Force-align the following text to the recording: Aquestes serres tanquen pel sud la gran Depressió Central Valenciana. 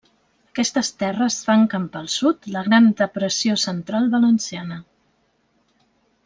Aquestes 0.53 0.87
serres 1.01 1.35
tanquen 1.49 1.85
pel 1.97 2.07
sud 2.13 2.47
la 2.55 2.63
gran 2.69 2.87
Depressió 3.03 3.59
Central 3.67 4.09
Valenciana. 4.15 4.81